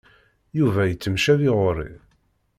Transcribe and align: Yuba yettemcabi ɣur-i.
Yuba 0.57 0.81
yettemcabi 0.85 1.49
ɣur-i. 1.57 1.91